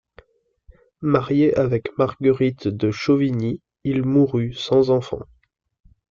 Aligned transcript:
Marié 1.03 1.53
avec 1.55 1.95
Marguerite 1.99 2.67
de 2.67 2.89
Chauvigny, 2.89 3.61
il 3.83 4.01
mourut 4.01 4.51
sans 4.53 4.89
enfant. 4.89 5.21